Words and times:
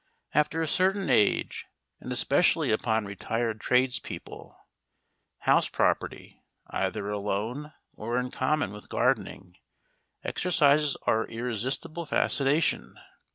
After 0.33 0.63
a 0.63 0.67
certain 0.67 1.11
age, 1.11 1.67
and 1.99 2.11
especially 2.11 2.71
upon 2.71 3.05
retired 3.05 3.61
tradespeople, 3.61 4.57
house 5.41 5.67
property, 5.67 6.41
either 6.71 7.07
alone 7.11 7.73
or 7.93 8.17
in 8.19 8.31
common 8.31 8.71
with 8.71 8.89
gardening, 8.89 9.57
exercises 10.23 10.97
an 11.05 11.25
irresistible 11.25 12.07
fascination. 12.07 12.99